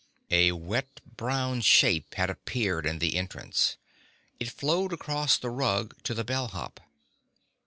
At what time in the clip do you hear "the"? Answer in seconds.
2.97-3.15, 5.37-5.51, 6.15-6.23